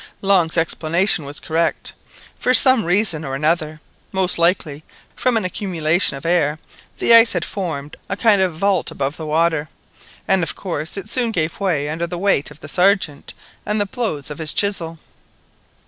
[0.23, 1.93] Long's explanation was correct;
[2.35, 4.83] for some reason or another—most likely
[5.15, 6.57] from an accumulation of air
[6.97, 9.69] the ice had formed a kind of vault above the water,
[10.27, 13.85] and of course it soon gave way under the weight of the Sergeant and the
[13.85, 14.97] blows of his chisel.